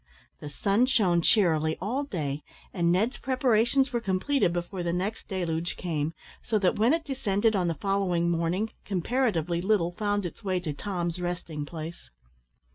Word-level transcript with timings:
The 0.39 0.49
sun 0.49 0.87
shone 0.87 1.21
cheerily 1.21 1.77
all 1.79 2.03
day, 2.05 2.41
and 2.73 2.91
Ned's 2.91 3.19
preparations 3.19 3.93
were 3.93 4.01
completed 4.01 4.51
before 4.51 4.81
the 4.81 4.91
next 4.91 5.27
deluge 5.27 5.77
came, 5.77 6.15
so 6.41 6.57
that 6.57 6.75
when 6.79 6.91
it 6.91 7.05
descended 7.05 7.55
on 7.55 7.67
the 7.67 7.75
following 7.75 8.27
morning, 8.31 8.71
comparatively 8.83 9.61
little 9.61 9.91
found 9.91 10.25
its 10.25 10.43
way 10.43 10.59
to 10.61 10.73
Tom's 10.73 11.21
resting 11.21 11.67
place. 11.67 12.09